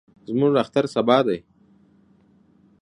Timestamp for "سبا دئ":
0.95-1.39